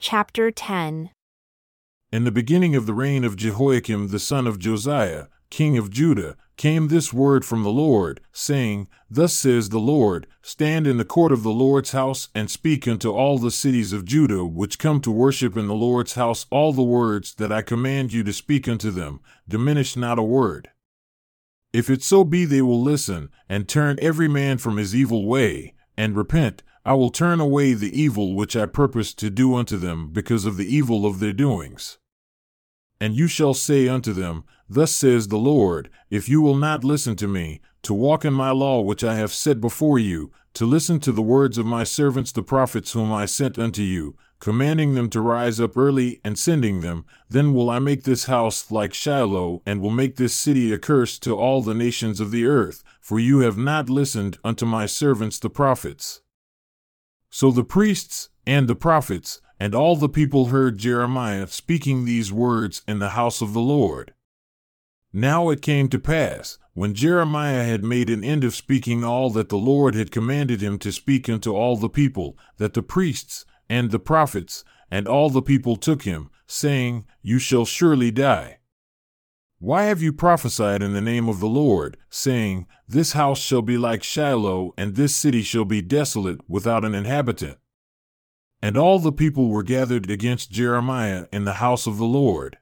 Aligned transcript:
Chapter 0.00 0.52
10 0.52 1.10
In 2.12 2.22
the 2.22 2.30
beginning 2.30 2.76
of 2.76 2.86
the 2.86 2.94
reign 2.94 3.24
of 3.24 3.34
Jehoiakim 3.34 4.08
the 4.08 4.20
son 4.20 4.46
of 4.46 4.60
Josiah, 4.60 5.26
king 5.50 5.76
of 5.76 5.90
Judah, 5.90 6.36
came 6.56 6.86
this 6.86 7.12
word 7.12 7.44
from 7.44 7.64
the 7.64 7.72
Lord, 7.72 8.20
saying, 8.30 8.86
Thus 9.10 9.34
says 9.34 9.70
the 9.70 9.80
Lord, 9.80 10.28
Stand 10.40 10.86
in 10.86 10.98
the 10.98 11.04
court 11.04 11.32
of 11.32 11.42
the 11.42 11.50
Lord's 11.50 11.90
house, 11.90 12.28
and 12.32 12.48
speak 12.48 12.86
unto 12.86 13.10
all 13.10 13.38
the 13.38 13.50
cities 13.50 13.92
of 13.92 14.04
Judah 14.04 14.44
which 14.44 14.78
come 14.78 15.00
to 15.00 15.10
worship 15.10 15.56
in 15.56 15.66
the 15.66 15.74
Lord's 15.74 16.14
house 16.14 16.46
all 16.48 16.72
the 16.72 16.80
words 16.80 17.34
that 17.34 17.50
I 17.50 17.62
command 17.62 18.12
you 18.12 18.22
to 18.22 18.32
speak 18.32 18.68
unto 18.68 18.92
them, 18.92 19.18
diminish 19.48 19.96
not 19.96 20.16
a 20.16 20.22
word. 20.22 20.70
If 21.72 21.90
it 21.90 22.04
so 22.04 22.22
be 22.22 22.44
they 22.44 22.62
will 22.62 22.80
listen, 22.80 23.30
and 23.48 23.68
turn 23.68 23.98
every 24.00 24.28
man 24.28 24.58
from 24.58 24.76
his 24.76 24.94
evil 24.94 25.26
way, 25.26 25.74
and 25.96 26.16
repent, 26.16 26.62
I 26.84 26.94
will 26.94 27.10
turn 27.10 27.40
away 27.40 27.74
the 27.74 28.00
evil 28.00 28.34
which 28.34 28.56
I 28.56 28.66
purpose 28.66 29.12
to 29.14 29.30
do 29.30 29.54
unto 29.54 29.76
them 29.76 30.10
because 30.10 30.44
of 30.44 30.56
the 30.56 30.74
evil 30.74 31.04
of 31.06 31.18
their 31.18 31.32
doings. 31.32 31.98
And 33.00 33.14
you 33.14 33.28
shall 33.28 33.54
say 33.54 33.88
unto 33.88 34.12
them, 34.12 34.44
Thus 34.68 34.92
says 34.92 35.28
the 35.28 35.38
Lord, 35.38 35.88
if 36.10 36.28
you 36.28 36.40
will 36.40 36.56
not 36.56 36.84
listen 36.84 37.16
to 37.16 37.28
me, 37.28 37.60
to 37.82 37.94
walk 37.94 38.24
in 38.24 38.34
my 38.34 38.50
law 38.50 38.80
which 38.80 39.04
I 39.04 39.14
have 39.14 39.32
set 39.32 39.60
before 39.60 39.98
you, 39.98 40.32
to 40.54 40.66
listen 40.66 40.98
to 41.00 41.12
the 41.12 41.22
words 41.22 41.58
of 41.58 41.66
my 41.66 41.84
servants 41.84 42.32
the 42.32 42.42
prophets 42.42 42.92
whom 42.92 43.12
I 43.12 43.26
sent 43.26 43.58
unto 43.58 43.82
you, 43.82 44.16
commanding 44.40 44.94
them 44.94 45.08
to 45.10 45.20
rise 45.20 45.60
up 45.60 45.76
early 45.76 46.20
and 46.24 46.38
sending 46.38 46.80
them, 46.80 47.04
then 47.28 47.54
will 47.54 47.70
I 47.70 47.78
make 47.78 48.04
this 48.04 48.24
house 48.24 48.70
like 48.70 48.94
Shiloh, 48.94 49.62
and 49.64 49.80
will 49.80 49.90
make 49.90 50.16
this 50.16 50.34
city 50.34 50.72
a 50.72 50.78
curse 50.78 51.18
to 51.20 51.36
all 51.36 51.62
the 51.62 51.74
nations 51.74 52.20
of 52.20 52.30
the 52.30 52.46
earth, 52.46 52.82
for 53.00 53.18
you 53.18 53.40
have 53.40 53.56
not 53.56 53.88
listened 53.88 54.38
unto 54.44 54.66
my 54.66 54.86
servants 54.86 55.38
the 55.38 55.50
prophets. 55.50 56.20
So 57.30 57.50
the 57.50 57.64
priests 57.64 58.30
and 58.46 58.68
the 58.68 58.74
prophets 58.74 59.40
and 59.60 59.74
all 59.74 59.96
the 59.96 60.08
people 60.08 60.46
heard 60.46 60.78
Jeremiah 60.78 61.46
speaking 61.48 62.04
these 62.04 62.32
words 62.32 62.82
in 62.86 62.98
the 62.98 63.10
house 63.10 63.40
of 63.40 63.52
the 63.52 63.60
Lord. 63.60 64.14
Now 65.12 65.48
it 65.50 65.62
came 65.62 65.88
to 65.88 65.98
pass, 65.98 66.58
when 66.74 66.94
Jeremiah 66.94 67.64
had 67.64 67.82
made 67.82 68.08
an 68.08 68.22
end 68.22 68.44
of 68.44 68.54
speaking 68.54 69.02
all 69.02 69.30
that 69.30 69.48
the 69.48 69.58
Lord 69.58 69.94
had 69.94 70.12
commanded 70.12 70.60
him 70.60 70.78
to 70.78 70.92
speak 70.92 71.28
unto 71.28 71.54
all 71.54 71.76
the 71.76 71.88
people, 71.88 72.38
that 72.58 72.74
the 72.74 72.82
priests 72.82 73.44
and 73.68 73.90
the 73.90 73.98
prophets 73.98 74.64
and 74.90 75.08
all 75.08 75.28
the 75.28 75.42
people 75.42 75.76
took 75.76 76.02
him, 76.02 76.30
saying, 76.46 77.04
You 77.22 77.38
shall 77.38 77.64
surely 77.64 78.10
die. 78.10 78.58
Why 79.60 79.84
have 79.84 80.00
you 80.00 80.12
prophesied 80.12 80.84
in 80.84 80.92
the 80.92 81.00
name 81.00 81.28
of 81.28 81.40
the 81.40 81.48
Lord, 81.48 81.96
saying, 82.10 82.68
This 82.86 83.14
house 83.14 83.40
shall 83.40 83.62
be 83.62 83.76
like 83.76 84.04
Shiloh, 84.04 84.72
and 84.78 84.94
this 84.94 85.16
city 85.16 85.42
shall 85.42 85.64
be 85.64 85.82
desolate 85.82 86.40
without 86.48 86.84
an 86.84 86.94
inhabitant? 86.94 87.58
And 88.62 88.76
all 88.76 89.00
the 89.00 89.10
people 89.10 89.48
were 89.48 89.64
gathered 89.64 90.08
against 90.08 90.52
Jeremiah 90.52 91.26
in 91.32 91.44
the 91.44 91.54
house 91.54 91.88
of 91.88 91.98
the 91.98 92.04
Lord. 92.04 92.58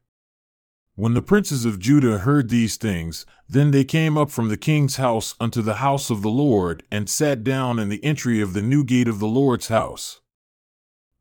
When 0.95 1.13
the 1.13 1.21
princes 1.21 1.67
of 1.67 1.79
Judah 1.79 2.19
heard 2.19 2.49
these 2.49 2.79
things, 2.79 3.27
then 3.47 3.73
they 3.73 3.85
came 3.85 4.17
up 4.17 4.31
from 4.31 4.49
the 4.49 4.57
king's 4.57 4.97
house 4.97 5.35
unto 5.39 5.61
the 5.61 5.75
house 5.75 6.09
of 6.09 6.23
the 6.23 6.31
Lord, 6.31 6.83
and 6.91 7.11
sat 7.11 7.45
down 7.45 7.79
in 7.79 7.91
the 7.91 8.03
entry 8.03 8.41
of 8.41 8.55
the 8.55 8.63
new 8.63 8.83
gate 8.83 9.09
of 9.09 9.19
the 9.19 9.29
Lord's 9.29 9.69
house. 9.69 10.23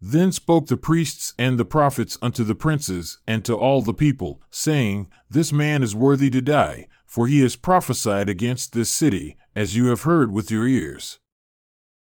Then 0.02 0.32
spoke 0.32 0.68
the 0.68 0.78
priests 0.78 1.34
and 1.40 1.58
the 1.58 1.66
prophets 1.66 2.18
unto 2.22 2.44
the 2.44 2.56
princes 2.56 3.20
and 3.26 3.46
to 3.46 3.56
all 3.56 3.82
the 3.82 3.94
people, 3.94 4.42
saying, 4.50 5.08
This 5.30 5.52
man 5.52 5.84
is 5.84 5.96
worthy 5.96 6.30
to 6.32 6.42
die, 6.42 6.88
for 7.06 7.28
he 7.28 7.40
has 7.42 7.56
prophesied 7.56 8.30
against 8.30 8.74
this 8.74 8.90
city, 8.90 9.38
as 9.56 9.76
you 9.76 9.88
have 9.88 10.02
heard 10.02 10.32
with 10.32 10.52
your 10.52 10.68
ears. 10.68 11.20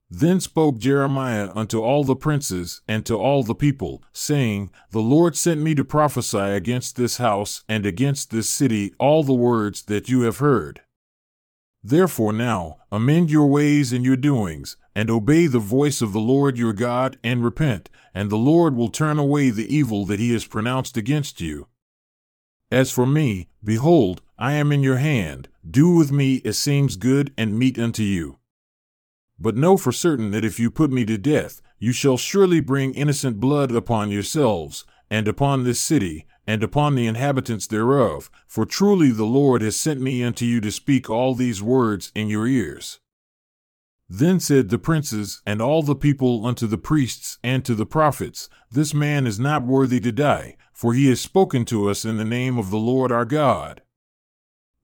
Then 0.09 0.39
spoke 0.39 0.77
Jeremiah 0.77 1.51
unto 1.55 1.81
all 1.81 2.03
the 2.03 2.15
princes 2.15 2.81
and 2.87 3.05
to 3.05 3.15
all 3.15 3.43
the 3.43 3.55
people, 3.55 4.03
saying, 4.13 4.71
The 4.91 5.01
Lord 5.01 5.35
sent 5.35 5.61
me 5.61 5.73
to 5.75 5.83
prophesy 5.83 6.37
against 6.37 6.95
this 6.95 7.17
house 7.17 7.63
and 7.67 7.85
against 7.85 8.29
this 8.29 8.47
city 8.47 8.93
all 8.99 9.23
the 9.23 9.33
words 9.33 9.83
that 9.83 10.07
you 10.07 10.21
have 10.21 10.37
heard. 10.37 10.81
Therefore 11.87 12.33
now, 12.33 12.77
amend 12.91 13.29
your 13.29 13.45
ways 13.45 13.93
and 13.93 14.03
your 14.03 14.15
doings, 14.15 14.75
and 14.95 15.07
obey 15.07 15.45
the 15.45 15.59
voice 15.59 16.01
of 16.01 16.13
the 16.13 16.19
Lord 16.19 16.57
your 16.57 16.73
God, 16.73 17.19
and 17.23 17.43
repent, 17.43 17.91
and 18.11 18.31
the 18.31 18.37
Lord 18.37 18.75
will 18.75 18.89
turn 18.89 19.19
away 19.19 19.51
the 19.51 19.71
evil 19.71 20.03
that 20.07 20.19
he 20.19 20.33
has 20.33 20.47
pronounced 20.47 20.97
against 20.97 21.41
you. 21.41 21.67
As 22.71 22.91
for 22.91 23.05
me, 23.05 23.49
behold, 23.63 24.23
I 24.35 24.53
am 24.53 24.71
in 24.71 24.81
your 24.81 24.97
hand, 24.97 25.47
do 25.69 25.91
with 25.91 26.11
me 26.11 26.41
as 26.43 26.57
seems 26.57 26.95
good 26.95 27.31
and 27.37 27.59
meet 27.59 27.77
unto 27.77 28.01
you. 28.01 28.39
But 29.37 29.55
know 29.55 29.77
for 29.77 29.91
certain 29.91 30.31
that 30.31 30.43
if 30.43 30.59
you 30.59 30.71
put 30.71 30.89
me 30.91 31.05
to 31.05 31.19
death, 31.19 31.61
you 31.77 31.91
shall 31.91 32.17
surely 32.17 32.61
bring 32.61 32.95
innocent 32.95 33.39
blood 33.39 33.71
upon 33.71 34.09
yourselves, 34.09 34.85
and 35.11 35.27
upon 35.27 35.63
this 35.63 35.81
city, 35.81 36.25
and 36.47 36.63
upon 36.63 36.95
the 36.95 37.07
inhabitants 37.07 37.67
thereof, 37.67 38.29
for 38.47 38.65
truly 38.65 39.11
the 39.11 39.25
Lord 39.25 39.61
has 39.61 39.75
sent 39.75 40.01
me 40.01 40.23
unto 40.23 40.45
you 40.45 40.61
to 40.61 40.71
speak 40.71 41.09
all 41.09 41.33
these 41.33 41.61
words 41.61 42.11
in 42.15 42.29
your 42.29 42.47
ears. 42.47 42.99
Then 44.07 44.39
said 44.39 44.69
the 44.69 44.77
princes 44.77 45.41
and 45.45 45.61
all 45.61 45.81
the 45.81 45.95
people 45.95 46.45
unto 46.45 46.67
the 46.67 46.77
priests 46.77 47.39
and 47.43 47.65
to 47.65 47.73
the 47.73 47.87
prophets, 47.87 48.49
This 48.69 48.93
man 48.93 49.25
is 49.25 49.39
not 49.39 49.65
worthy 49.65 49.99
to 50.01 50.11
die, 50.11 50.57
for 50.71 50.93
he 50.93 51.09
has 51.09 51.19
spoken 51.19 51.65
to 51.65 51.89
us 51.89 52.05
in 52.05 52.17
the 52.17 52.25
name 52.25 52.59
of 52.59 52.69
the 52.69 52.77
Lord 52.77 53.11
our 53.11 53.25
God. 53.25 53.81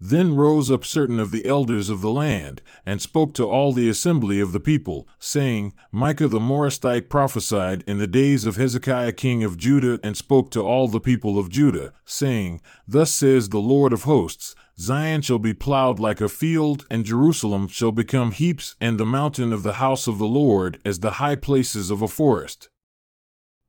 Then 0.04 0.34
rose 0.36 0.72
up 0.72 0.84
certain 0.84 1.20
of 1.20 1.30
the 1.30 1.46
elders 1.46 1.88
of 1.88 2.02
the 2.02 2.10
land, 2.10 2.64
and 2.88 3.00
spoke 3.00 3.36
to 3.36 3.48
all 3.48 3.72
the 3.72 3.88
assembly 3.88 4.40
of 4.40 4.52
the 4.52 4.60
people, 4.60 5.08
saying, 5.20 5.74
Micah 5.92 6.28
the 6.28 6.40
Morasthite 6.40 7.08
prophesied 7.08 7.84
in 7.86 8.00
the 8.00 8.08
days 8.08 8.48
of 8.48 8.56
Hezekiah 8.56 9.12
king 9.12 9.44
of 9.44 9.58
Judah, 9.58 10.00
and 10.04 10.18
spoke 10.18 10.50
to 10.52 10.62
all 10.62 10.88
the 10.88 11.00
people 11.00 11.38
of 11.38 11.50
Judah, 11.50 11.94
saying, 12.04 12.62
Thus 12.88 13.12
says 13.12 13.50
the 13.50 13.60
Lord 13.60 13.94
of 13.94 14.04
hosts, 14.04 14.56
Zion 14.80 15.22
shall 15.22 15.38
be 15.38 15.54
plowed 15.54 16.00
like 16.00 16.20
a 16.20 16.30
field, 16.30 16.88
and 16.90 17.06
Jerusalem 17.06 17.68
shall 17.68 17.92
become 17.92 18.32
heaps, 18.32 18.76
and 18.82 19.00
the 19.00 19.06
mountain 19.06 19.54
of 19.54 19.62
the 19.62 19.74
house 19.74 20.08
of 20.08 20.18
the 20.18 20.26
Lord 20.26 20.82
as 20.84 21.02
the 21.02 21.12
high 21.12 21.36
places 21.36 21.92
of 21.92 22.02
a 22.02 22.08
forest. 22.08 22.70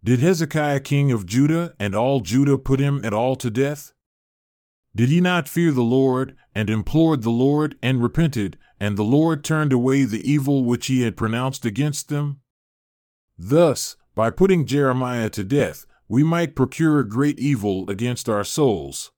Did 0.02 0.20
Hezekiah 0.20 0.80
king 0.80 1.12
of 1.12 1.26
Judah 1.26 1.74
and 1.78 1.94
all 1.94 2.20
Judah 2.20 2.56
put 2.56 2.80
him 2.80 3.04
at 3.04 3.12
all 3.12 3.36
to 3.36 3.50
death? 3.50 3.92
Did 4.94 5.08
he 5.08 5.20
not 5.20 5.48
fear 5.48 5.72
the 5.72 5.82
Lord, 5.82 6.36
and 6.54 6.68
implored 6.68 7.22
the 7.22 7.30
Lord, 7.30 7.76
and 7.82 8.02
repented, 8.02 8.58
and 8.78 8.96
the 8.96 9.04
Lord 9.04 9.42
turned 9.42 9.72
away 9.72 10.04
the 10.04 10.28
evil 10.30 10.64
which 10.64 10.88
he 10.88 11.02
had 11.02 11.16
pronounced 11.16 11.64
against 11.64 12.08
them? 12.08 12.40
Thus, 13.38 13.96
by 14.14 14.30
putting 14.30 14.66
Jeremiah 14.66 15.30
to 15.30 15.44
death, 15.44 15.86
we 16.08 16.22
might 16.22 16.54
procure 16.54 17.02
great 17.04 17.38
evil 17.38 17.88
against 17.88 18.28
our 18.28 18.44
souls. 18.44 19.12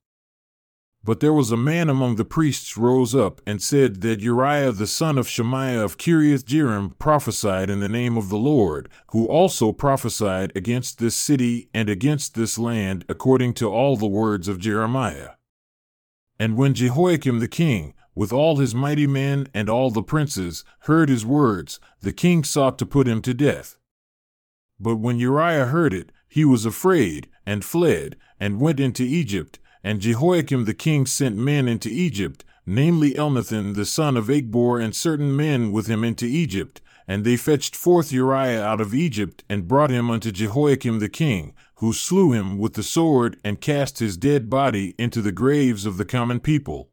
But 1.02 1.20
there 1.20 1.32
was 1.32 1.50
a 1.50 1.56
man 1.56 1.90
among 1.90 2.16
the 2.16 2.24
priests 2.24 2.78
rose 2.78 3.14
up 3.14 3.42
and 3.46 3.60
said 3.60 4.00
that 4.00 4.20
Uriah 4.20 4.72
the 4.72 4.86
son 4.86 5.18
of 5.18 5.28
Shemaiah 5.28 5.84
of 5.84 5.98
Kiriath 5.98 6.46
Jearim 6.46 6.98
prophesied 6.98 7.68
in 7.68 7.80
the 7.80 7.88
name 7.88 8.16
of 8.16 8.30
the 8.30 8.38
Lord, 8.38 8.88
who 9.08 9.26
also 9.26 9.72
prophesied 9.72 10.52
against 10.56 10.98
this 10.98 11.16
city 11.16 11.68
and 11.74 11.90
against 11.90 12.34
this 12.34 12.58
land 12.58 13.04
according 13.08 13.52
to 13.54 13.66
all 13.66 13.96
the 13.96 14.06
words 14.06 14.48
of 14.48 14.60
Jeremiah. 14.60 15.30
And 16.38 16.56
when 16.56 16.74
Jehoiakim 16.74 17.38
the 17.38 17.48
king, 17.48 17.94
with 18.14 18.32
all 18.32 18.56
his 18.56 18.74
mighty 18.74 19.06
men 19.06 19.48
and 19.54 19.68
all 19.68 19.90
the 19.90 20.02
princes, 20.02 20.64
heard 20.80 21.08
his 21.08 21.26
words, 21.26 21.80
the 22.00 22.12
king 22.12 22.44
sought 22.44 22.78
to 22.78 22.86
put 22.86 23.08
him 23.08 23.22
to 23.22 23.34
death. 23.34 23.76
But 24.78 24.96
when 24.96 25.18
Uriah 25.18 25.66
heard 25.66 25.94
it, 25.94 26.10
he 26.28 26.44
was 26.44 26.64
afraid, 26.66 27.28
and 27.46 27.64
fled, 27.64 28.16
and 28.40 28.60
went 28.60 28.80
into 28.80 29.02
Egypt, 29.04 29.58
and 29.82 30.00
Jehoiakim 30.00 30.64
the 30.64 30.74
king 30.74 31.06
sent 31.06 31.36
men 31.36 31.68
into 31.68 31.88
Egypt, 31.88 32.44
namely 32.66 33.14
Elnathan 33.14 33.74
the 33.74 33.84
son 33.84 34.16
of 34.16 34.26
Achbor 34.26 34.82
and 34.82 34.94
certain 34.94 35.36
men 35.36 35.70
with 35.70 35.86
him 35.86 36.02
into 36.02 36.26
Egypt, 36.26 36.80
and 37.06 37.24
they 37.24 37.36
fetched 37.36 37.76
forth 37.76 38.12
Uriah 38.12 38.64
out 38.64 38.80
of 38.80 38.94
Egypt, 38.94 39.44
and 39.48 39.68
brought 39.68 39.90
him 39.90 40.10
unto 40.10 40.32
Jehoiakim 40.32 40.98
the 40.98 41.08
king, 41.08 41.54
who 41.84 41.92
slew 41.92 42.32
him 42.32 42.56
with 42.58 42.72
the 42.72 42.82
sword 42.82 43.38
and 43.44 43.60
cast 43.60 43.98
his 43.98 44.16
dead 44.16 44.48
body 44.48 44.94
into 44.98 45.20
the 45.20 45.32
graves 45.32 45.84
of 45.84 45.98
the 45.98 46.04
common 46.04 46.40
people. 46.40 46.88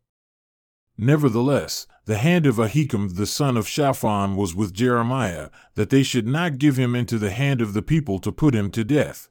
Nevertheless, 0.98 1.88
the 2.06 2.18
hand 2.18 2.45
of 2.45 2.57
Ahikam 2.57 3.16
the 3.16 3.25
son 3.25 3.56
of 3.56 3.69
Shaphan 3.69 4.36
was 4.36 4.54
with 4.54 4.74
Jeremiah, 4.74 5.50
that 5.75 5.92
they 5.92 6.04
should 6.04 6.27
not 6.27 6.57
give 6.57 6.75
him 6.77 6.94
into 6.94 7.18
the 7.18 7.31
hand 7.31 7.62
of 7.62 7.71
the 7.71 7.81
people 7.81 8.19
to 8.19 8.33
put 8.33 8.54
him 8.54 8.69
to 8.71 8.83
death. 8.83 9.30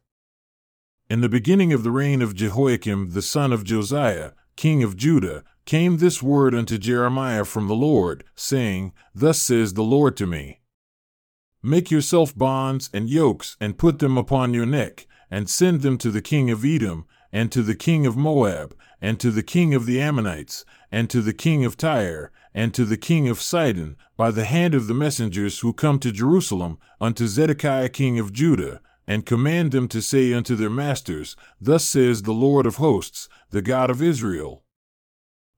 In 1.10 1.20
the 1.20 1.28
beginning 1.28 1.74
of 1.74 1.82
the 1.82 1.90
reign 1.90 2.22
of 2.22 2.34
Jehoiakim 2.34 3.10
the 3.10 3.20
son 3.20 3.52
of 3.52 3.62
Josiah, 3.64 4.30
king 4.56 4.82
of 4.82 4.96
Judah, 4.96 5.44
came 5.66 5.98
this 5.98 6.22
word 6.22 6.54
unto 6.54 6.78
Jeremiah 6.78 7.44
from 7.44 7.68
the 7.68 7.74
Lord, 7.74 8.24
saying, 8.34 8.94
Thus 9.14 9.38
says 9.42 9.74
the 9.74 9.82
Lord 9.82 10.16
to 10.16 10.26
me 10.26 10.60
Make 11.62 11.90
yourself 11.90 12.34
bonds 12.34 12.88
and 12.94 13.10
yokes, 13.10 13.58
and 13.60 13.76
put 13.76 13.98
them 13.98 14.16
upon 14.16 14.54
your 14.54 14.64
neck, 14.64 15.06
and 15.30 15.48
send 15.48 15.82
them 15.82 15.96
to 15.98 16.10
the 16.10 16.22
king 16.22 16.50
of 16.50 16.64
Edom, 16.64 17.06
and 17.32 17.52
to 17.52 17.62
the 17.62 17.74
king 17.74 18.06
of 18.06 18.16
Moab, 18.16 18.74
and 19.00 19.20
to 19.20 19.30
the 19.30 19.42
king 19.42 19.74
of 19.74 19.86
the 19.86 20.00
Ammonites, 20.00 20.64
and 20.90 21.08
to 21.08 21.20
the 21.22 21.32
king 21.32 21.64
of 21.64 21.76
Tyre, 21.76 22.32
and 22.52 22.74
to 22.74 22.84
the 22.84 22.96
king 22.96 23.28
of 23.28 23.40
Sidon, 23.40 23.96
by 24.16 24.30
the 24.30 24.44
hand 24.44 24.74
of 24.74 24.86
the 24.86 24.94
messengers 24.94 25.60
who 25.60 25.72
come 25.72 25.98
to 26.00 26.10
Jerusalem, 26.10 26.78
unto 27.00 27.26
Zedekiah 27.26 27.88
king 27.88 28.18
of 28.18 28.32
Judah, 28.32 28.80
and 29.06 29.26
command 29.26 29.72
them 29.72 29.88
to 29.88 30.02
say 30.02 30.32
unto 30.32 30.54
their 30.54 30.70
masters, 30.70 31.36
Thus 31.60 31.84
says 31.84 32.22
the 32.22 32.32
Lord 32.32 32.66
of 32.66 32.76
hosts, 32.76 33.28
the 33.50 33.62
God 33.62 33.90
of 33.90 34.02
Israel. 34.02 34.64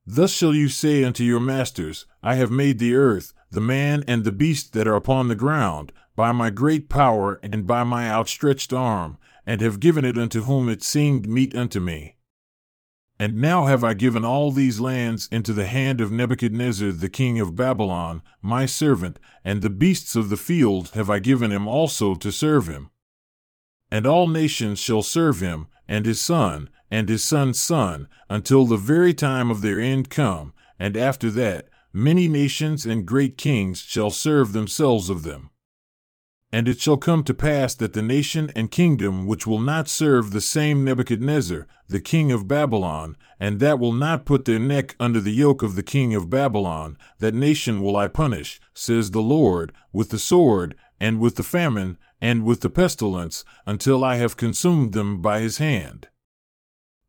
Thus 0.07 0.33
shall 0.33 0.55
you 0.55 0.69
say 0.69 1.05
unto 1.05 1.23
your 1.23 1.41
masters, 1.41 2.07
I 2.23 2.35
have 2.35 2.51
made 2.51 2.79
the 2.79 2.95
earth, 2.95 3.33
the 3.51 3.61
man 3.61 4.05
and 4.09 4.25
the 4.25 4.33
beast 4.33 4.73
that 4.73 4.89
are 4.89 4.97
upon 4.97 5.29
the 5.29 5.35
ground, 5.35 5.93
by 6.15 6.33
my 6.33 6.51
great 6.51 6.89
power 6.89 7.41
and 7.43 7.67
by 7.67 7.85
my 7.85 8.11
outstretched 8.11 8.73
arm, 8.73 9.19
and 9.47 9.61
have 9.61 9.81
given 9.81 10.05
it 10.05 10.19
unto 10.19 10.43
whom 10.43 10.69
it 10.69 10.83
seemed 10.83 11.29
meet 11.29 11.55
unto 11.55 11.81
me. 11.81 12.17
And 13.19 13.37
now 13.37 13.67
have 13.67 13.85
I 13.85 13.95
given 13.95 14.25
all 14.25 14.51
these 14.51 14.81
lands 14.81 15.29
into 15.31 15.53
the 15.53 15.67
hand 15.67 16.01
of 16.01 16.11
Nebuchadnezzar 16.11 16.91
the 16.91 17.09
king 17.09 17.39
of 17.39 17.55
Babylon, 17.55 18.21
my 18.41 18.67
servant, 18.67 19.21
and 19.45 19.63
the 19.63 19.71
beasts 19.71 20.17
of 20.17 20.29
the 20.29 20.37
field 20.37 20.91
have 20.95 21.09
I 21.09 21.21
given 21.21 21.53
him 21.53 21.69
also 21.69 22.15
to 22.17 22.33
serve 22.33 22.67
him. 22.67 22.91
And 23.93 24.07
all 24.07 24.27
nations 24.27 24.81
shall 24.81 25.03
serve 25.03 25.41
him, 25.41 25.69
and 25.87 26.05
his 26.05 26.21
son, 26.21 26.69
and 26.91 27.09
his 27.09 27.23
son's 27.23 27.61
son, 27.61 28.09
until 28.29 28.67
the 28.67 28.77
very 28.77 29.15
time 29.15 29.51
of 29.51 29.61
their 29.61 29.79
end 29.79 30.11
come, 30.11 30.53
and 30.79 30.97
after 30.97 31.31
that, 31.31 31.69
many 31.93 32.27
nations 32.27 32.85
and 32.85 33.07
great 33.07 33.39
kings 33.39 33.83
shall 33.83 34.11
serve 34.11 34.53
themselves 34.53 35.09
of 35.09 35.23
them. 35.23 35.51
And 36.55 36.69
it 36.69 36.81
shall 36.81 36.99
come 36.99 37.25
to 37.25 37.33
pass 37.33 37.75
that 37.77 37.95
the 37.95 38.03
nation 38.03 38.53
and 38.55 38.71
kingdom 38.71 39.27
which 39.27 39.47
will 39.47 39.59
not 39.59 39.89
serve 39.89 40.31
the 40.31 40.41
same 40.43 40.85
Nebuchadnezzar, 40.85 41.67
the 41.89 42.01
king 42.01 42.31
of 42.31 42.47
Babylon, 42.47 43.17
and 43.41 43.59
that 43.61 43.79
will 43.79 43.95
not 43.95 44.27
put 44.27 44.45
their 44.45 44.59
neck 44.59 44.95
under 45.01 45.19
the 45.19 45.33
yoke 45.33 45.63
of 45.63 45.77
the 45.77 45.83
king 45.83 46.15
of 46.15 46.29
Babylon, 46.29 46.99
that 47.21 47.35
nation 47.35 47.81
will 47.81 47.97
I 47.97 48.09
punish, 48.09 48.61
says 48.75 49.13
the 49.13 49.23
Lord, 49.23 49.73
with 49.95 50.11
the 50.11 50.19
sword, 50.19 50.75
and 51.01 51.19
with 51.19 51.37
the 51.37 51.43
famine, 51.43 51.97
and 52.21 52.45
with 52.45 52.61
the 52.61 52.71
pestilence, 52.71 53.45
until 53.67 54.05
I 54.05 54.17
have 54.17 54.37
consumed 54.37 54.93
them 54.93 55.23
by 55.23 55.41
his 55.41 55.57
hand. 55.57 56.09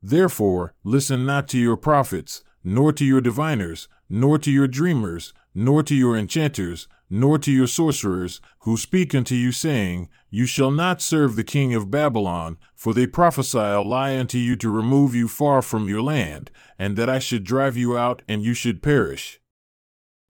Therefore, 0.01 0.73
listen 0.85 1.25
not 1.25 1.49
to 1.49 1.59
your 1.59 1.77
prophets, 1.77 2.43
nor 2.63 2.93
to 2.93 3.03
your 3.03 3.21
diviners, 3.21 3.89
nor 4.09 4.37
to 4.37 4.49
your 4.49 4.67
dreamers, 4.67 5.33
nor 5.53 5.83
to 5.83 5.93
your 5.93 6.17
enchanters, 6.17 6.87
nor 7.13 7.37
to 7.37 7.51
your 7.51 7.67
sorcerers, 7.67 8.41
who 8.61 8.75
speak 8.75 9.13
unto 9.13 9.35
you, 9.35 9.51
saying, 9.51 10.09
You 10.31 10.47
shall 10.47 10.71
not 10.71 10.99
serve 10.99 11.35
the 11.35 11.43
king 11.43 11.75
of 11.75 11.91
Babylon, 11.91 12.57
for 12.73 12.91
they 12.91 13.05
prophesy 13.05 13.59
a 13.59 13.81
lie 13.81 14.17
unto 14.17 14.39
you 14.39 14.55
to 14.55 14.69
remove 14.71 15.13
you 15.13 15.27
far 15.27 15.61
from 15.61 15.87
your 15.87 16.01
land, 16.01 16.49
and 16.79 16.97
that 16.97 17.11
I 17.11 17.19
should 17.19 17.43
drive 17.43 17.77
you 17.77 17.95
out, 17.95 18.23
and 18.27 18.41
you 18.41 18.55
should 18.55 18.81
perish. 18.81 19.39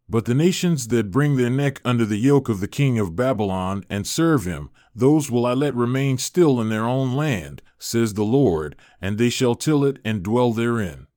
But 0.10 0.26
the 0.26 0.34
nations 0.34 0.90
that 0.90 1.10
bring 1.10 1.38
their 1.38 1.50
neck 1.50 1.80
under 1.86 2.06
the 2.06 2.18
yoke 2.18 2.50
of 2.50 2.60
the 2.60 2.68
king 2.68 3.00
of 3.00 3.16
Babylon 3.16 3.86
and 3.90 4.06
serve 4.06 4.44
him, 4.44 4.70
those 4.94 5.32
will 5.32 5.46
I 5.46 5.54
let 5.54 5.74
remain 5.76 6.18
still 6.18 6.60
in 6.60 6.68
their 6.68 6.84
own 6.84 7.14
land, 7.14 7.62
says 7.80 8.16
the 8.16 8.26
Lord, 8.26 8.76
and 9.00 9.18
they 9.18 9.30
shall 9.30 9.56
till 9.56 9.86
it 9.86 10.00
and 10.04 10.22
dwell 10.22 10.52
therein. 10.52 11.08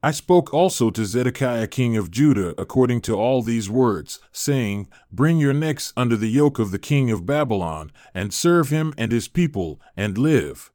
I 0.00 0.12
spoke 0.12 0.54
also 0.54 0.90
to 0.90 1.04
Zedekiah 1.04 1.66
king 1.66 1.96
of 1.96 2.12
Judah 2.12 2.54
according 2.56 3.00
to 3.02 3.14
all 3.14 3.42
these 3.42 3.68
words, 3.68 4.20
saying, 4.30 4.86
Bring 5.10 5.38
your 5.38 5.52
necks 5.52 5.92
under 5.96 6.16
the 6.16 6.28
yoke 6.30 6.60
of 6.60 6.70
the 6.70 6.78
king 6.78 7.10
of 7.10 7.26
Babylon, 7.26 7.90
and 8.14 8.32
serve 8.32 8.68
him 8.68 8.94
and 8.96 9.10
his 9.10 9.26
people, 9.26 9.80
and 9.96 10.16
live. 10.16 10.70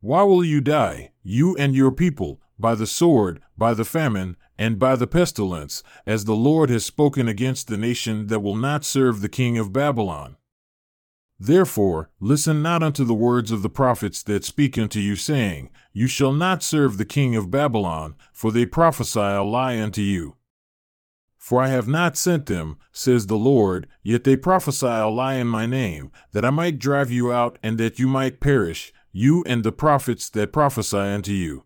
Why 0.00 0.22
will 0.22 0.44
you 0.44 0.60
die, 0.60 1.10
you 1.24 1.56
and 1.56 1.74
your 1.74 1.90
people, 1.90 2.40
by 2.56 2.76
the 2.76 2.86
sword, 2.86 3.42
by 3.58 3.74
the 3.74 3.84
famine, 3.84 4.36
and 4.56 4.78
by 4.78 4.94
the 4.94 5.08
pestilence, 5.08 5.82
as 6.06 6.24
the 6.24 6.36
Lord 6.36 6.70
has 6.70 6.84
spoken 6.84 7.26
against 7.26 7.66
the 7.66 7.76
nation 7.76 8.28
that 8.28 8.40
will 8.40 8.54
not 8.54 8.84
serve 8.84 9.22
the 9.22 9.28
king 9.28 9.58
of 9.58 9.72
Babylon. 9.72 10.36
Therefore, 11.42 12.10
listen 12.20 12.60
not 12.60 12.82
unto 12.82 13.02
the 13.02 13.14
words 13.14 13.50
of 13.50 13.62
the 13.62 13.70
prophets 13.70 14.22
that 14.24 14.44
speak 14.44 14.76
unto 14.76 15.00
you, 15.00 15.16
saying, 15.16 15.70
You 15.90 16.06
shall 16.06 16.34
not 16.34 16.62
serve 16.62 16.98
the 16.98 17.06
king 17.06 17.34
of 17.34 17.50
Babylon, 17.50 18.14
for 18.30 18.52
they 18.52 18.66
prophesy 18.66 19.20
a 19.20 19.42
lie 19.42 19.80
unto 19.80 20.02
you. 20.02 20.36
For 21.38 21.62
I 21.62 21.68
have 21.68 21.88
not 21.88 22.18
sent 22.18 22.44
them, 22.44 22.76
says 22.92 23.26
the 23.26 23.38
Lord, 23.38 23.88
yet 24.02 24.24
they 24.24 24.36
prophesy 24.36 24.86
a 24.86 25.06
lie 25.06 25.36
in 25.36 25.46
my 25.46 25.64
name, 25.64 26.12
that 26.32 26.44
I 26.44 26.50
might 26.50 26.78
drive 26.78 27.10
you 27.10 27.32
out 27.32 27.58
and 27.62 27.78
that 27.78 27.98
you 27.98 28.06
might 28.06 28.40
perish, 28.40 28.92
you 29.10 29.42
and 29.44 29.64
the 29.64 29.72
prophets 29.72 30.28
that 30.28 30.52
prophesy 30.52 30.98
unto 30.98 31.32
you. 31.32 31.64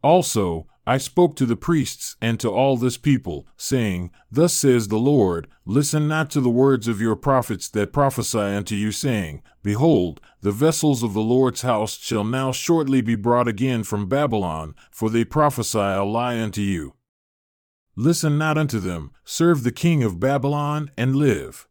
Also, 0.00 0.68
I 0.90 0.98
spoke 0.98 1.36
to 1.36 1.46
the 1.46 1.54
priests 1.54 2.16
and 2.20 2.40
to 2.40 2.50
all 2.50 2.76
this 2.76 2.96
people, 2.96 3.46
saying, 3.56 4.10
Thus 4.28 4.52
says 4.52 4.88
the 4.88 4.98
Lord, 4.98 5.46
Listen 5.64 6.08
not 6.08 6.30
to 6.32 6.40
the 6.40 6.50
words 6.50 6.88
of 6.88 7.00
your 7.00 7.14
prophets 7.14 7.68
that 7.68 7.92
prophesy 7.92 8.40
unto 8.40 8.74
you, 8.74 8.90
saying, 8.90 9.44
Behold, 9.62 10.20
the 10.40 10.50
vessels 10.50 11.04
of 11.04 11.14
the 11.14 11.20
Lord's 11.20 11.62
house 11.62 11.96
shall 11.96 12.24
now 12.24 12.50
shortly 12.50 13.02
be 13.02 13.14
brought 13.14 13.46
again 13.46 13.84
from 13.84 14.08
Babylon, 14.08 14.74
for 14.90 15.08
they 15.08 15.24
prophesy 15.24 15.78
a 15.78 16.02
lie 16.02 16.40
unto 16.40 16.60
you. 16.60 16.94
Listen 17.94 18.36
not 18.36 18.58
unto 18.58 18.80
them, 18.80 19.12
serve 19.22 19.62
the 19.62 19.70
king 19.70 20.02
of 20.02 20.18
Babylon, 20.18 20.90
and 20.96 21.14
live. 21.14 21.68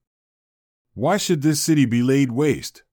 Why 0.94 1.18
should 1.18 1.42
this 1.42 1.62
city 1.62 1.84
be 1.84 2.02
laid 2.02 2.32
waste? 2.32 2.84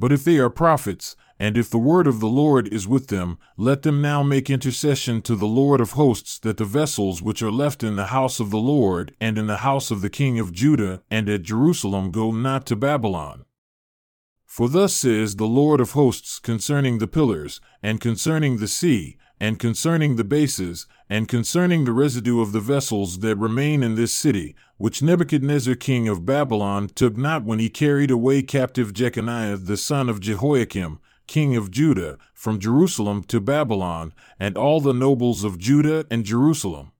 But 0.00 0.12
if 0.12 0.24
they 0.24 0.38
are 0.38 0.48
prophets, 0.48 1.14
and 1.38 1.58
if 1.58 1.68
the 1.68 1.76
word 1.76 2.06
of 2.06 2.20
the 2.20 2.26
Lord 2.26 2.66
is 2.68 2.88
with 2.88 3.08
them, 3.08 3.36
let 3.58 3.82
them 3.82 4.00
now 4.00 4.22
make 4.22 4.48
intercession 4.48 5.20
to 5.22 5.36
the 5.36 5.46
Lord 5.46 5.78
of 5.78 5.90
hosts 5.90 6.38
that 6.38 6.56
the 6.56 6.64
vessels 6.64 7.20
which 7.20 7.42
are 7.42 7.50
left 7.50 7.82
in 7.82 7.96
the 7.96 8.06
house 8.06 8.40
of 8.40 8.48
the 8.48 8.58
Lord 8.58 9.14
and 9.20 9.36
in 9.36 9.46
the 9.46 9.58
house 9.58 9.90
of 9.90 10.00
the 10.00 10.08
king 10.08 10.38
of 10.38 10.52
Judah 10.52 11.02
and 11.10 11.28
at 11.28 11.42
Jerusalem 11.42 12.12
go 12.12 12.30
not 12.30 12.64
to 12.66 12.76
Babylon. 12.76 13.44
For 14.46 14.70
thus 14.70 14.94
says 14.94 15.36
the 15.36 15.44
Lord 15.44 15.82
of 15.82 15.90
hosts 15.90 16.38
concerning 16.38 16.96
the 16.96 17.06
pillars, 17.06 17.60
and 17.82 18.00
concerning 18.00 18.56
the 18.56 18.68
sea, 18.68 19.18
and 19.38 19.58
concerning 19.58 20.16
the 20.16 20.24
bases, 20.24 20.86
and 21.10 21.28
concerning 21.28 21.84
the 21.84 21.92
residue 21.92 22.40
of 22.40 22.52
the 22.52 22.60
vessels 22.60 23.18
that 23.18 23.36
remain 23.36 23.82
in 23.82 23.96
this 23.96 24.14
city, 24.14 24.56
which 24.80 25.02
Nebuchadnezzar 25.02 25.74
king 25.74 26.08
of 26.08 26.24
Babylon 26.24 26.88
took 26.88 27.14
not 27.14 27.44
when 27.44 27.58
he 27.58 27.68
carried 27.68 28.10
away 28.10 28.40
captive 28.40 28.94
Jeconiah 28.94 29.58
the 29.58 29.76
son 29.76 30.08
of 30.08 30.20
Jehoiakim, 30.20 31.00
king 31.26 31.54
of 31.54 31.70
Judah, 31.70 32.16
from 32.32 32.58
Jerusalem 32.58 33.22
to 33.24 33.42
Babylon, 33.42 34.14
and 34.38 34.56
all 34.56 34.80
the 34.80 34.94
nobles 34.94 35.44
of 35.44 35.58
Judah 35.58 36.06
and 36.10 36.24
Jerusalem. 36.24 36.92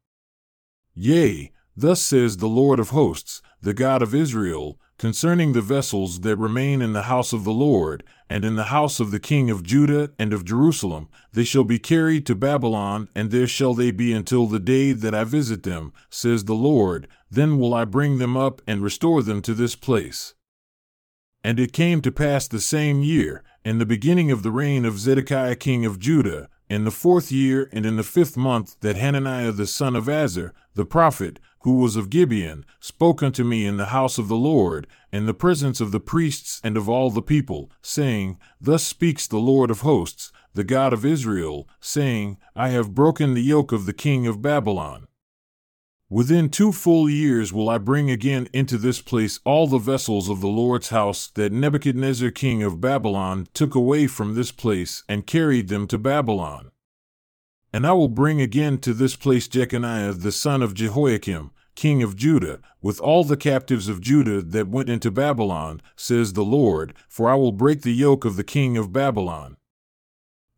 Yea, 0.92 1.52
thus 1.74 2.02
says 2.02 2.36
the 2.36 2.48
Lord 2.48 2.78
of 2.78 2.90
hosts, 2.90 3.40
the 3.62 3.72
God 3.72 4.02
of 4.02 4.14
Israel, 4.14 4.78
concerning 5.00 5.54
the 5.54 5.62
vessels 5.62 6.20
that 6.20 6.36
remain 6.36 6.82
in 6.82 6.92
the 6.92 7.04
house 7.04 7.32
of 7.32 7.42
the 7.42 7.50
Lord, 7.50 8.04
and 8.28 8.44
in 8.44 8.56
the 8.56 8.64
house 8.64 9.00
of 9.00 9.10
the 9.10 9.18
king 9.18 9.48
of 9.48 9.62
Judah 9.62 10.10
and 10.18 10.30
of 10.34 10.44
Jerusalem, 10.44 11.08
they 11.32 11.42
shall 11.42 11.64
be 11.64 11.78
carried 11.78 12.26
to 12.26 12.34
Babylon, 12.34 13.08
and 13.14 13.30
there 13.30 13.46
shall 13.46 13.72
they 13.72 13.92
be 13.92 14.12
until 14.12 14.44
the 14.44 14.60
day 14.60 14.92
that 14.92 15.14
I 15.14 15.24
visit 15.24 15.62
them, 15.62 15.94
says 16.10 16.44
the 16.44 16.52
Lord, 16.52 17.08
then 17.30 17.58
will 17.58 17.72
I 17.72 17.86
bring 17.86 18.18
them 18.18 18.36
up 18.36 18.60
and 18.66 18.82
restore 18.82 19.22
them 19.22 19.40
to 19.40 19.54
this 19.54 19.74
place. 19.74 20.34
And 21.42 21.58
it 21.58 21.72
came 21.72 22.02
to 22.02 22.12
pass 22.12 22.46
the 22.46 22.60
same 22.60 23.02
year, 23.02 23.42
in 23.64 23.78
the 23.78 23.86
beginning 23.86 24.30
of 24.30 24.42
the 24.42 24.52
reign 24.52 24.84
of 24.84 24.98
Zedekiah 24.98 25.56
king 25.56 25.86
of 25.86 25.98
Judah, 25.98 26.50
in 26.68 26.84
the 26.84 26.90
fourth 26.90 27.32
year 27.32 27.70
and 27.72 27.86
in 27.86 27.96
the 27.96 28.02
fifth 28.02 28.36
month, 28.36 28.76
that 28.80 28.96
Hananiah 28.96 29.52
the 29.52 29.66
son 29.66 29.96
of 29.96 30.04
Azur, 30.04 30.50
the 30.74 30.84
prophet, 30.84 31.40
who 31.60 31.76
was 31.76 31.96
of 31.96 32.10
Gibeon, 32.10 32.64
spoke 32.80 33.22
unto 33.22 33.44
me 33.44 33.66
in 33.66 33.76
the 33.76 33.86
house 33.86 34.18
of 34.18 34.28
the 34.28 34.36
Lord, 34.36 34.86
in 35.12 35.26
the 35.26 35.34
presence 35.34 35.80
of 35.80 35.92
the 35.92 36.00
priests 36.00 36.60
and 36.64 36.76
of 36.76 36.88
all 36.88 37.10
the 37.10 37.22
people, 37.22 37.70
saying, 37.82 38.38
Thus 38.60 38.84
speaks 38.84 39.26
the 39.26 39.38
Lord 39.38 39.70
of 39.70 39.80
hosts, 39.80 40.32
the 40.54 40.64
God 40.64 40.92
of 40.92 41.04
Israel, 41.04 41.68
saying, 41.80 42.38
I 42.56 42.70
have 42.70 42.94
broken 42.94 43.34
the 43.34 43.42
yoke 43.42 43.72
of 43.72 43.86
the 43.86 43.92
king 43.92 44.26
of 44.26 44.42
Babylon. 44.42 45.06
Within 46.08 46.48
two 46.48 46.72
full 46.72 47.08
years 47.08 47.52
will 47.52 47.68
I 47.68 47.78
bring 47.78 48.10
again 48.10 48.48
into 48.52 48.76
this 48.76 49.00
place 49.00 49.38
all 49.44 49.68
the 49.68 49.78
vessels 49.78 50.28
of 50.28 50.40
the 50.40 50.48
Lord's 50.48 50.88
house 50.88 51.28
that 51.34 51.52
Nebuchadnezzar 51.52 52.32
king 52.32 52.64
of 52.64 52.80
Babylon 52.80 53.46
took 53.54 53.76
away 53.76 54.08
from 54.08 54.34
this 54.34 54.50
place 54.50 55.04
and 55.08 55.24
carried 55.24 55.68
them 55.68 55.86
to 55.86 55.98
Babylon. 55.98 56.69
And 57.72 57.86
I 57.86 57.92
will 57.92 58.08
bring 58.08 58.40
again 58.40 58.78
to 58.78 58.92
this 58.92 59.16
place 59.16 59.46
Jeconiah 59.48 60.12
the 60.12 60.32
son 60.32 60.62
of 60.62 60.74
Jehoiakim, 60.74 61.52
king 61.74 62.02
of 62.02 62.16
Judah, 62.16 62.60
with 62.82 63.00
all 63.00 63.24
the 63.24 63.36
captives 63.36 63.88
of 63.88 64.00
Judah 64.00 64.42
that 64.42 64.68
went 64.68 64.88
into 64.88 65.10
Babylon, 65.10 65.80
says 65.96 66.32
the 66.32 66.44
Lord, 66.44 66.94
for 67.08 67.30
I 67.30 67.34
will 67.34 67.52
break 67.52 67.82
the 67.82 67.94
yoke 67.94 68.24
of 68.24 68.36
the 68.36 68.44
king 68.44 68.76
of 68.76 68.92
Babylon. 68.92 69.56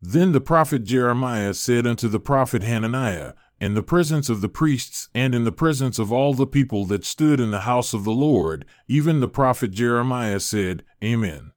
Then 0.01 0.31
the 0.33 0.41
prophet 0.41 0.83
Jeremiah 0.83 1.53
said 1.53 1.87
unto 1.87 2.09
the 2.09 2.19
prophet 2.19 2.63
Hananiah, 2.63 3.33
in 3.61 3.75
the 3.75 3.83
presence 3.83 4.27
of 4.27 4.41
the 4.41 4.49
priests 4.49 5.07
and 5.15 5.33
in 5.33 5.45
the 5.45 5.51
presence 5.51 5.97
of 5.97 6.11
all 6.11 6.33
the 6.33 6.45
people 6.45 6.83
that 6.85 7.05
stood 7.05 7.39
in 7.39 7.51
the 7.51 7.61
house 7.61 7.93
of 7.93 8.03
the 8.03 8.11
Lord, 8.11 8.65
even 8.89 9.21
the 9.21 9.29
prophet 9.29 9.71
Jeremiah 9.71 10.41
said, 10.41 10.83
Amen. 11.01 11.53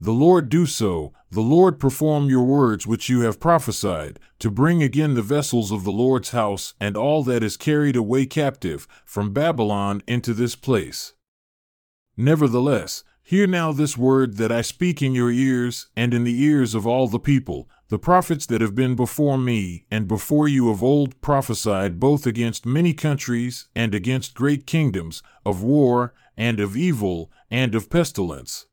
The 0.00 0.12
Lord 0.12 0.48
do 0.48 0.66
so, 0.66 1.12
the 1.30 1.42
Lord 1.42 1.78
perform 1.78 2.28
your 2.28 2.44
words 2.44 2.86
which 2.86 3.08
you 3.08 3.20
have 3.20 3.38
prophesied, 3.38 4.18
to 4.38 4.50
bring 4.50 4.82
again 4.82 5.14
the 5.14 5.22
vessels 5.22 5.70
of 5.70 5.84
the 5.84 5.92
Lord's 5.92 6.30
house 6.30 6.74
and 6.80 6.96
all 6.96 7.22
that 7.24 7.42
is 7.42 7.56
carried 7.56 7.96
away 7.96 8.26
captive 8.26 8.88
from 9.04 9.32
Babylon 9.32 10.02
into 10.06 10.32
this 10.32 10.56
place. 10.56 11.12
Nevertheless, 12.16 13.04
Hear 13.30 13.46
now 13.46 13.70
this 13.70 13.96
word 13.96 14.38
that 14.38 14.50
I 14.50 14.60
speak 14.60 15.00
in 15.00 15.14
your 15.14 15.30
ears, 15.30 15.86
and 15.96 16.12
in 16.12 16.24
the 16.24 16.42
ears 16.42 16.74
of 16.74 16.84
all 16.84 17.06
the 17.06 17.20
people. 17.20 17.68
The 17.88 17.96
prophets 17.96 18.44
that 18.46 18.60
have 18.60 18.74
been 18.74 18.96
before 18.96 19.38
me 19.38 19.86
and 19.88 20.08
before 20.08 20.48
you 20.48 20.68
of 20.68 20.82
old 20.82 21.20
prophesied 21.20 22.00
both 22.00 22.26
against 22.26 22.66
many 22.66 22.92
countries 22.92 23.68
and 23.72 23.94
against 23.94 24.34
great 24.34 24.66
kingdoms, 24.66 25.22
of 25.46 25.62
war, 25.62 26.12
and 26.36 26.58
of 26.58 26.76
evil, 26.76 27.30
and 27.52 27.76
of 27.76 27.88
pestilence. 27.88 28.66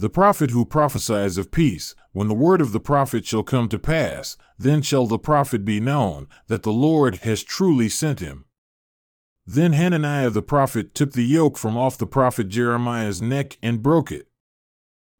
The 0.00 0.08
prophet 0.08 0.52
who 0.52 0.64
prophesies 0.64 1.38
of 1.38 1.50
peace, 1.50 1.96
when 2.12 2.28
the 2.28 2.34
word 2.34 2.60
of 2.60 2.70
the 2.70 2.78
prophet 2.78 3.26
shall 3.26 3.42
come 3.42 3.68
to 3.68 3.80
pass, 3.80 4.36
then 4.56 4.80
shall 4.80 5.06
the 5.06 5.18
prophet 5.18 5.64
be 5.64 5.80
known 5.80 6.28
that 6.46 6.62
the 6.62 6.72
Lord 6.72 7.16
has 7.16 7.42
truly 7.42 7.88
sent 7.88 8.20
him. 8.20 8.44
Then 9.44 9.72
Hananiah 9.72 10.30
the 10.30 10.40
prophet 10.40 10.94
took 10.94 11.14
the 11.14 11.24
yoke 11.24 11.58
from 11.58 11.76
off 11.76 11.98
the 11.98 12.06
prophet 12.06 12.48
Jeremiah's 12.48 13.20
neck 13.20 13.58
and 13.60 13.82
broke 13.82 14.12
it. 14.12 14.28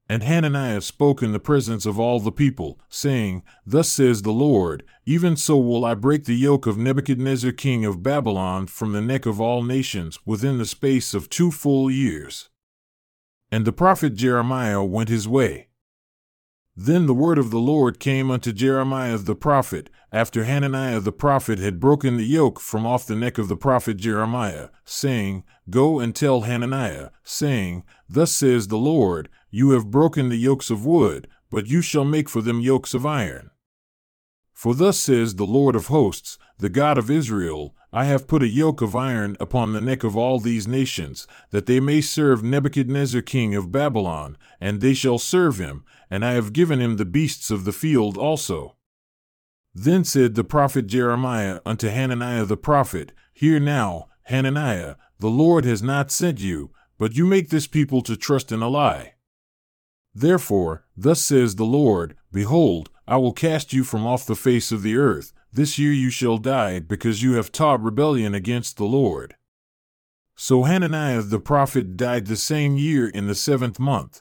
And 0.09 0.23
Hananiah 0.23 0.81
spoke 0.81 1.25
in 1.25 1.33
the 1.33 1.41
presence 1.41 1.85
of 1.85 1.99
all 1.99 2.21
the 2.21 2.31
people, 2.31 2.79
saying, 2.89 3.43
Thus 3.67 3.89
says 3.89 4.23
the 4.23 4.31
Lord, 4.31 4.85
Even 5.05 5.37
so 5.37 5.57
will 5.57 5.85
I 5.85 5.95
break 5.95 6.25
the 6.25 6.37
yoke 6.37 6.69
of 6.69 6.79
Nebuchadnezzar 6.79 7.51
king 7.51 7.85
of 7.85 8.05
Babylon 8.05 8.69
from 8.69 8.93
the 8.93 9.03
neck 9.03 9.27
of 9.27 9.41
all 9.41 9.65
nations 9.65 10.21
within 10.25 10.59
the 10.59 10.67
space 10.67 11.15
of 11.15 11.29
two 11.29 11.51
full 11.51 11.91
years. 11.91 12.49
And 13.51 13.65
the 13.65 13.73
prophet 13.73 14.15
Jeremiah 14.15 14.83
went 14.85 15.09
his 15.09 15.27
way. 15.27 15.69
Then 16.77 17.07
the 17.07 17.15
word 17.15 17.39
of 17.39 17.51
the 17.51 17.59
Lord 17.59 17.99
came 17.99 18.31
unto 18.31 18.53
Jeremiah 18.53 19.19
the 19.19 19.35
prophet, 19.35 19.91
after 20.13 20.45
Hananiah 20.45 21.01
the 21.01 21.11
prophet 21.11 21.59
had 21.59 21.81
broken 21.81 22.17
the 22.17 22.25
yoke 22.25 22.61
from 22.61 22.87
off 22.87 23.05
the 23.05 23.17
neck 23.17 23.37
of 23.37 23.49
the 23.49 23.57
prophet 23.57 23.97
Jeremiah, 23.97 24.69
saying, 24.85 25.43
Go 25.69 25.99
and 25.99 26.15
tell 26.15 26.43
Hananiah, 26.43 27.09
saying, 27.25 27.83
Thus 28.09 28.31
says 28.31 28.69
the 28.69 28.79
Lord, 28.79 29.29
You 29.51 29.71
have 29.71 29.91
broken 29.91 30.29
the 30.29 30.37
yokes 30.37 30.71
of 30.71 30.87
wood, 30.87 31.27
but 31.51 31.67
you 31.67 31.83
shall 31.83 32.05
make 32.05 32.29
for 32.29 32.43
them 32.43 32.61
yokes 32.61 32.95
of 32.95 33.05
iron. 33.05 33.51
For 34.53 34.75
thus 34.75 34.99
says 34.99 35.35
the 35.35 35.47
Lord 35.47 35.75
of 35.75 35.87
hosts, 35.87 36.39
the 36.59 36.69
God 36.69 36.97
of 36.97 37.11
Israel, 37.11 37.75
I 37.93 38.05
have 38.05 38.29
put 38.29 38.43
a 38.43 38.49
yoke 38.49 38.83
of 38.83 38.95
iron 38.95 39.37
upon 39.41 39.73
the 39.73 39.81
neck 39.81 40.05
of 40.05 40.17
all 40.17 40.39
these 40.39 40.69
nations, 40.69 41.27
that 41.51 41.67
they 41.67 41.81
may 41.81 42.01
serve 42.03 42.43
Nebuchadnezzar 42.43 43.23
king 43.23 43.55
of 43.55 43.73
Babylon, 43.73 44.37
and 44.61 44.81
they 44.81 44.93
shall 44.93 45.19
serve 45.19 45.59
him, 45.59 45.85
and 46.11 46.25
I 46.25 46.33
have 46.33 46.53
given 46.53 46.81
him 46.81 46.97
the 46.97 47.07
beasts 47.07 47.51
of 47.51 47.65
the 47.65 47.73
field 47.73 48.19
also. 48.19 48.77
Then 49.75 50.05
said 50.05 50.35
the 50.35 50.45
prophet 50.45 50.87
Jeremiah 50.87 51.61
unto 51.65 51.89
Hananiah 51.89 52.45
the 52.45 52.57
prophet, 52.57 53.13
Hear 53.33 53.59
now, 53.59 54.09
Hananiah, 54.25 54.97
the 55.19 55.31
Lord 55.31 55.65
has 55.65 55.83
not 55.83 56.11
sent 56.11 56.41
you, 56.41 56.71
but 56.99 57.17
you 57.17 57.25
make 57.25 57.49
this 57.49 57.67
people 57.67 58.03
to 58.03 58.17
trust 58.17 58.53
in 58.53 58.61
a 58.61 58.69
lie. 58.69 59.15
Therefore, 60.15 60.85
thus 60.97 61.23
says 61.23 61.55
the 61.55 61.65
Lord, 61.65 62.17
Behold, 62.33 62.91
I 63.09 63.17
will 63.17 63.33
cast 63.33 63.73
you 63.73 63.85
from 63.85 64.07
off 64.07 64.27
the 64.27 64.37
face 64.37 64.71
of 64.71 64.83
the 64.83 64.97
earth. 64.97 65.33
This 65.51 65.79
year 65.79 65.93
you 65.93 66.11
shall 66.11 66.37
die, 66.37 66.79
because 66.79 67.23
you 67.23 67.33
have 67.37 67.51
taught 67.51 67.83
rebellion 67.83 68.35
against 68.35 68.77
the 68.77 68.85
Lord. 68.85 69.35
So 70.37 70.65
Hananiah 70.65 71.23
the 71.23 71.41
prophet 71.41 71.97
died 71.97 72.27
the 72.27 72.37
same 72.37 72.77
year 72.77 73.09
in 73.09 73.27
the 73.27 73.35
seventh 73.35 73.79
month. 73.79 74.21